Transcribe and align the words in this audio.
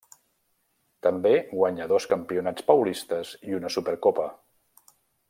També 1.07 1.33
guanya 1.51 1.87
dos 1.93 2.09
Campionats 2.15 2.67
Paulistes 2.71 3.35
i 3.51 3.57
una 3.59 3.73
Supercopa. 3.77 4.27